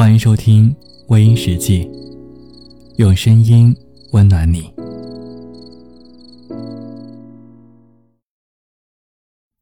[0.00, 0.74] 欢迎收听
[1.08, 1.84] 《微音时记》，
[2.96, 3.76] 用声音
[4.12, 4.72] 温暖你。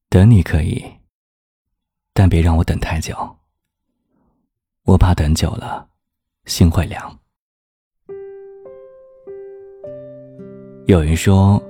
[0.09, 0.80] 等你可以，
[2.14, 3.16] 但别让我等太久。
[4.84, 5.84] 我怕等久了，
[6.45, 7.18] 心会凉。
[10.86, 11.61] 有人说，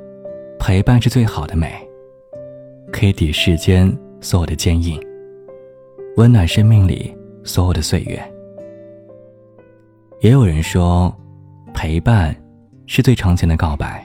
[0.58, 1.72] 陪伴是最好的美，
[2.92, 3.90] 可以抵世间
[4.20, 5.00] 所有的坚硬，
[6.18, 8.22] 温暖生命里所有的岁月。
[10.20, 11.14] 也有人说，
[11.72, 12.34] 陪伴
[12.86, 14.04] 是最长情的告白，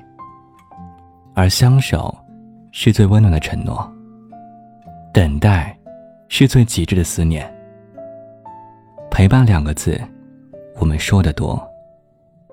[1.33, 2.15] 而相守
[2.71, 3.91] 是最温暖的承诺。
[5.11, 5.75] 等待
[6.29, 7.51] 是最极致的思念。
[9.09, 9.99] 陪伴两个字，
[10.75, 11.59] 我们说的多，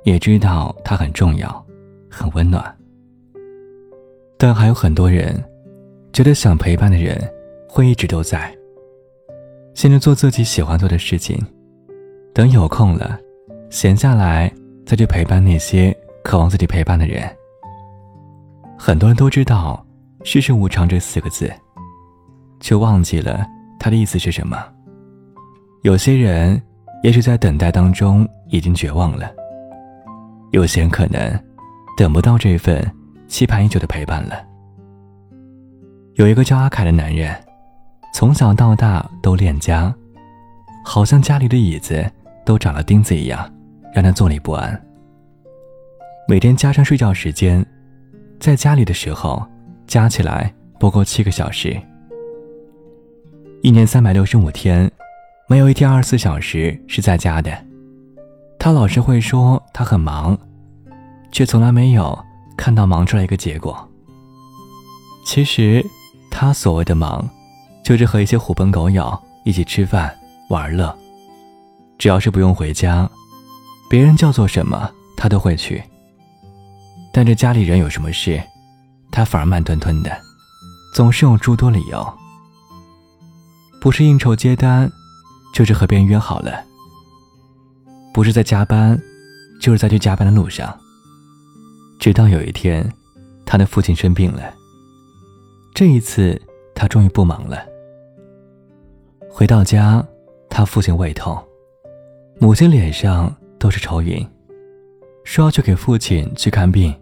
[0.05, 1.63] 也知道它很重要，
[2.11, 2.65] 很温暖。
[4.39, 5.43] 但还有很多人
[6.15, 7.31] 觉得想陪伴的人
[7.69, 8.57] 会一直都在，
[9.75, 11.39] 先着做自己喜欢做的事情，
[12.33, 13.21] 等有空了。
[13.71, 14.53] 闲下来
[14.85, 17.23] 再去陪伴那些渴望自己陪伴的人。
[18.77, 19.85] 很多人都知道
[20.25, 21.51] “世事无常”这四个字，
[22.59, 23.47] 却忘记了
[23.79, 24.61] 它的意思是什么。
[25.83, 26.61] 有些人
[27.03, 29.31] 也许在等待当中已经绝望了，
[30.51, 31.33] 有些人可能
[31.97, 32.85] 等不到这份
[33.29, 34.45] 期盼已久的陪伴了。
[36.15, 37.35] 有一个叫阿凯的男人，
[38.13, 39.95] 从小到大都恋家，
[40.85, 42.05] 好像家里的椅子
[42.45, 43.49] 都长了钉子一样。
[43.93, 44.81] 让他坐立不安。
[46.29, 47.65] 每天加上睡觉时间，
[48.39, 49.45] 在家里的时候，
[49.87, 51.77] 加起来不够七个小时。
[53.63, 54.91] 一年三百六十五天，
[55.49, 57.51] 没有一天二十四小时是在家的。
[58.59, 60.39] 他老是会说他很忙，
[61.33, 62.19] 却从来没有
[62.57, 63.89] 看到忙出来一个结果。
[65.25, 65.85] 其实，
[66.31, 67.29] 他所谓的忙，
[67.83, 70.15] 就是和一些狐朋狗友一起吃饭
[70.49, 70.97] 玩乐，
[71.99, 73.11] 只要是不用回家。
[73.91, 75.83] 别人叫做什么，他都会去。
[77.13, 78.41] 但这家里人有什么事，
[79.11, 80.17] 他反而慢吞吞的，
[80.95, 82.15] 总是有诸多理由。
[83.81, 84.89] 不是应酬接单，
[85.53, 86.53] 就是和别人约好了；
[88.15, 88.97] 不是在加班，
[89.61, 90.73] 就是在去加班的路上。
[91.99, 92.89] 直到有一天，
[93.45, 94.55] 他的父亲生病了。
[95.75, 96.41] 这一次，
[96.77, 97.59] 他终于不忙了。
[99.29, 100.07] 回到家，
[100.49, 101.37] 他父亲胃痛，
[102.39, 103.35] 母亲脸上。
[103.61, 104.27] 都是愁云，
[105.23, 106.93] 说要去给父亲去看病，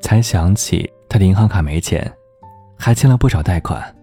[0.00, 2.10] 才想起他的银行卡没钱，
[2.78, 3.94] 还欠了不少贷款。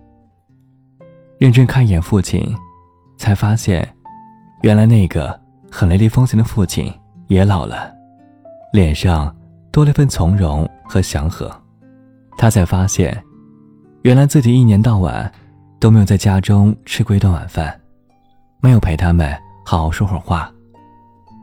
[1.40, 2.56] 认真看一眼父亲，
[3.18, 3.86] 才发现，
[4.62, 5.38] 原来那个
[5.72, 6.94] 很雷厉风行的父亲
[7.28, 7.92] 也老了，
[8.72, 9.36] 脸上
[9.72, 11.52] 多了份从容和祥和。
[12.38, 13.20] 他才发现，
[14.04, 15.30] 原来自己一年到晚
[15.80, 17.82] 都没有在家中吃过一顿晚饭，
[18.62, 19.36] 没有陪他们
[19.66, 20.53] 好好说会儿话。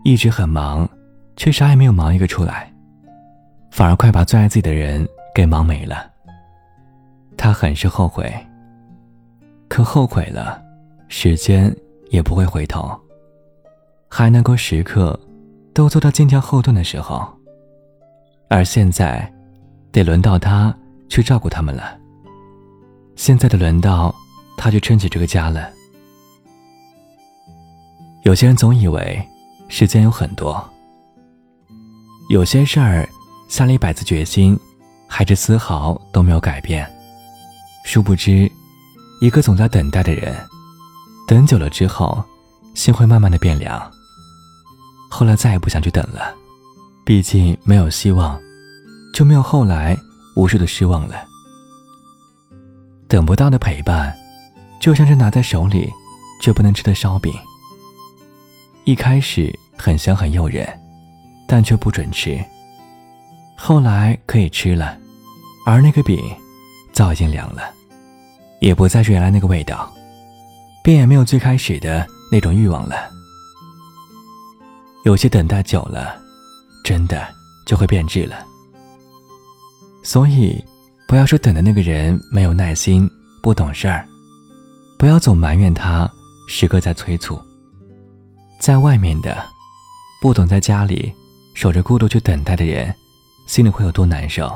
[0.03, 0.89] 一直很忙，
[1.37, 2.73] 却啥也没有忙一个出来，
[3.71, 6.11] 反而快把最爱自己的人给忙没了。
[7.37, 8.33] 他很是后悔，
[9.69, 10.63] 可后悔了，
[11.09, 11.75] 时间
[12.11, 12.99] 也不会回头，
[14.09, 15.19] 还能够时刻
[15.75, 17.27] 都做到坚强后盾的时候。
[18.49, 19.31] 而现在，
[19.93, 20.75] 得轮到他
[21.09, 21.97] 去照顾他们了。
[23.17, 24.15] 现在的轮到
[24.57, 25.71] 他去撑起这个家了。
[28.23, 29.23] 有些人总以为。
[29.71, 30.63] 时间有很多，
[32.29, 33.09] 有些事儿
[33.49, 34.59] 下了一百次决心，
[35.07, 36.91] 还是丝毫都没有改变。
[37.85, 38.51] 殊不知，
[39.21, 40.37] 一个总在等待的人，
[41.27, 42.23] 等久了之后，
[42.75, 43.81] 心会慢慢的变凉。
[45.09, 46.35] 后来再也不想去等了，
[47.07, 48.39] 毕竟没有希望，
[49.15, 49.97] 就没有后来
[50.35, 51.15] 无数的失望了。
[53.07, 54.13] 等不到的陪伴，
[54.81, 55.89] 就像是拿在手里
[56.43, 57.33] 却不能吃的烧饼。
[58.91, 60.69] 一开始很香很诱人，
[61.47, 62.45] 但却不准吃。
[63.57, 64.99] 后来可以吃了，
[65.65, 66.19] 而那个饼
[66.93, 67.73] 早已经凉了，
[68.61, 69.89] 也不再是原来那个味道，
[70.83, 73.09] 便也没有最开始的那种欲望了。
[75.05, 76.21] 有些等待久了，
[76.83, 77.25] 真的
[77.65, 78.45] 就会变质了。
[80.03, 80.61] 所以，
[81.07, 83.09] 不要说等的那个人没有耐心、
[83.41, 84.05] 不懂事儿，
[84.99, 86.11] 不要总埋怨他
[86.49, 87.41] 时刻在催促。
[88.61, 89.43] 在外面的，
[90.21, 91.11] 不懂在家里
[91.55, 92.95] 守着孤独去等待的人，
[93.47, 94.55] 心里会有多难受。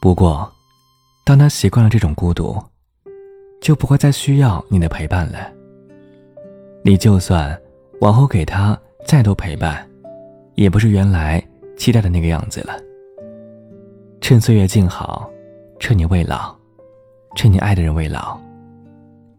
[0.00, 0.48] 不过，
[1.24, 2.62] 当他习惯了这种孤独，
[3.60, 5.50] 就不会再需要你的陪伴了。
[6.84, 7.60] 你就算
[8.00, 9.84] 往后给他再多陪伴，
[10.54, 11.44] 也不是原来
[11.76, 12.78] 期待的那个样子了。
[14.20, 15.28] 趁岁月静好，
[15.80, 16.56] 趁你未老，
[17.34, 18.40] 趁你爱的人未老，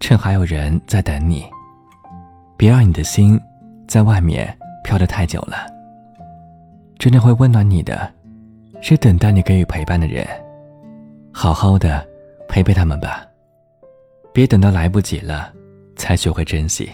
[0.02, 1.46] 趁还有人在等你。
[2.58, 3.40] 别让你的心
[3.88, 5.68] 在外面飘得太久了。
[6.98, 8.12] 真正会温暖你的，
[8.82, 10.26] 是等待你给予陪伴的人。
[11.32, 12.04] 好好的
[12.48, 13.24] 陪陪他们吧，
[14.34, 15.54] 别等到来不及了，
[15.96, 16.90] 才学会珍惜。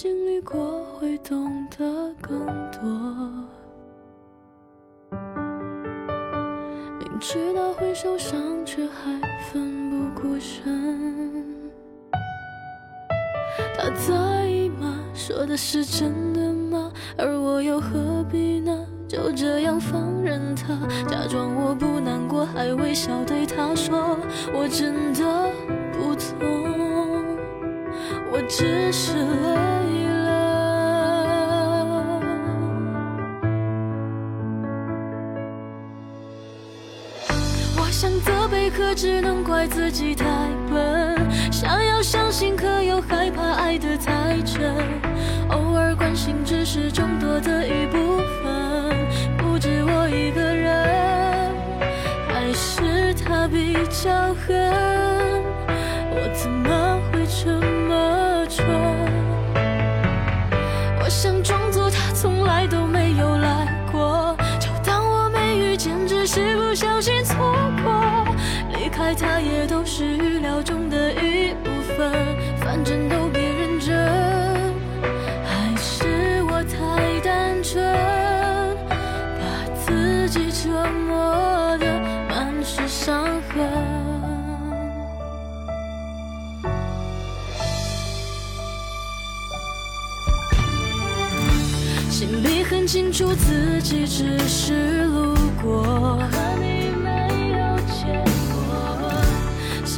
[0.00, 2.82] 经历过会懂得更多，
[7.00, 11.44] 明知道会受伤，却还奋不顾身。
[13.76, 15.00] 他在意吗？
[15.12, 16.92] 说的是真的吗？
[17.16, 18.86] 而我又何必呢？
[19.08, 20.78] 就这样放任他，
[21.08, 24.16] 假装我不难过，还微笑对他说，
[24.54, 25.50] 我真的
[25.90, 26.46] 不痛。
[28.30, 29.67] 我只是累
[38.78, 40.24] 可只能怪自己太
[40.70, 41.16] 笨。
[41.50, 44.72] 想要相信，可又害怕爱得太真。
[45.48, 48.94] 偶尔关心，只是众多的一部分，
[49.36, 51.52] 不止我一个人，
[52.28, 54.54] 还是他比较狠。
[56.12, 56.70] 我怎么
[70.62, 72.12] 中的一部分，
[72.60, 73.96] 反正都别认真。
[75.44, 77.82] 还是我太单纯，
[79.38, 79.44] 把
[79.84, 80.70] 自己折
[81.06, 81.86] 磨得
[82.28, 83.66] 满是伤痕。
[92.10, 96.18] 心里很清楚，自己只是路过，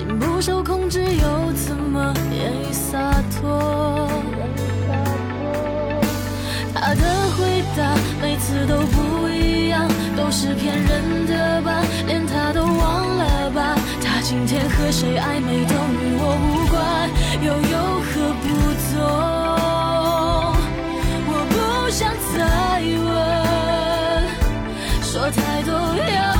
[0.00, 2.96] 心不受控制，又怎么言语洒
[3.36, 4.08] 脱？
[6.72, 7.02] 他的
[7.36, 9.86] 回答每次都不一样，
[10.16, 11.82] 都是骗人的吧？
[12.06, 13.76] 连他都忘了吧？
[14.02, 16.80] 他今天和谁暧昧都与我无关，
[17.42, 18.48] 又有何不
[18.94, 18.98] 同？
[21.90, 22.38] 想再
[22.80, 23.12] 问，
[25.02, 26.39] 说太多要